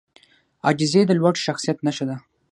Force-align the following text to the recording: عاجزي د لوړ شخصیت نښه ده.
عاجزي 0.65 1.01
د 1.07 1.11
لوړ 1.19 1.33
شخصیت 1.45 1.77
نښه 1.85 2.05
ده. 2.09 2.15